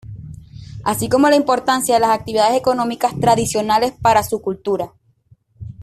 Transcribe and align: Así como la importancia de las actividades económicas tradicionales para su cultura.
Así 0.83 1.09
como 1.09 1.29
la 1.29 1.35
importancia 1.35 1.93
de 1.93 2.01
las 2.01 2.09
actividades 2.09 2.57
económicas 2.57 3.13
tradicionales 3.19 3.93
para 4.01 4.23
su 4.23 4.41
cultura. 4.41 4.95